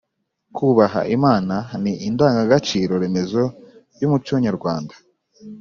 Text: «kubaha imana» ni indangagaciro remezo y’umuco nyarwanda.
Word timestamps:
«kubaha 0.55 1.01
imana» 1.15 1.55
ni 1.81 1.93
indangagaciro 2.07 2.93
remezo 3.03 3.43
y’umuco 3.99 4.33
nyarwanda. 4.45 4.93